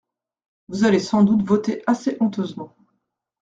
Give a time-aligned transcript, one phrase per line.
[0.67, 2.75] Vous allez sans doute voter assez honteusement.